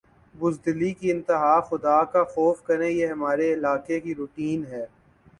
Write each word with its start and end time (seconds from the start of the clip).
بزدلی 0.35 0.91
کی 0.93 1.11
انتہا 1.11 1.59
خدا 1.61 2.03
کا 2.13 2.23
خوف 2.25 2.61
کریں 2.63 2.89
یہ 2.89 3.05
ہمارے 3.07 3.53
علاقے 3.53 3.99
کی 3.99 4.15
روٹین 4.15 4.65
ھے 4.65 4.83